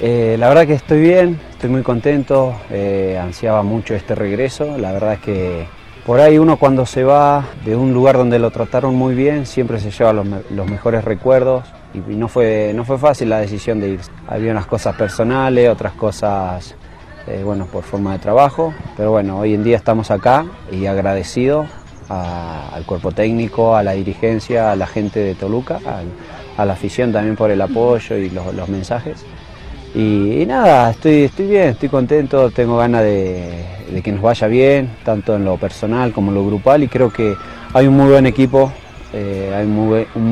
[0.00, 4.92] Eh, la verdad que estoy bien, estoy muy contento, eh, ansiaba mucho este regreso, la
[4.92, 5.66] verdad es que
[6.06, 9.78] por ahí uno cuando se va de un lugar donde lo trataron muy bien, siempre
[9.78, 13.90] se lleva los, los mejores recuerdos y, no, fue, no fue fácil la decisión de
[13.90, 14.10] irse.
[14.26, 16.74] Había unas cosas personales, otras cosas,
[17.26, 21.66] eh, bueno, por forma de trabajo, pero bueno, hoy en día estamos acá y agradecido
[22.08, 25.78] al cuerpo técnico, a la dirigencia, a la gente de Toluca,
[26.56, 29.24] a la afición también por el apoyo y los- los mensajes.
[29.94, 33.64] Y, nada, estoy, estoy bien, estoy contento, tengo ganas de,
[34.04, 37.34] que nos vaya bien, tanto en lo personal como en lo grupal, y creo que
[37.72, 38.72] hay un muy buen equipo,
[39.12, 39.74] eh, hay un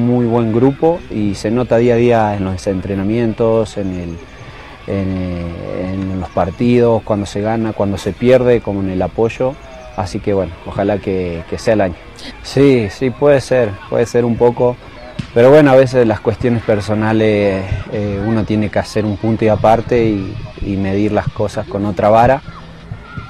[0.06, 4.16] muy, buen- grupo y se nota día a día en los entrenamientos, en, el,
[4.86, 5.46] en,
[6.12, 9.54] en los partidos, cuando se gana, cuando se pierde, como en el apoyo.
[9.96, 11.94] Así que bueno, ojalá que sea el año.
[12.44, 14.76] Sí, sí, puede ser, puede ser un poco.
[15.38, 19.48] Pero bueno, a veces las cuestiones personales eh, uno tiene que hacer un punto y
[19.48, 22.42] aparte y, medir las cosas con otra vara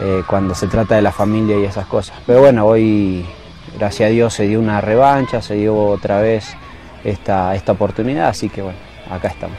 [0.00, 2.16] eh, cuando se trata de la familia y esas cosas.
[2.26, 3.26] Pero bueno, hoy
[3.78, 6.56] gracias a Dios se dio una revancha, se dio otra vez
[7.04, 8.78] esta, esta oportunidad, así que bueno,
[9.10, 9.58] acá estamos.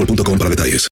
[0.01, 0.90] boostmobile.com para detalles.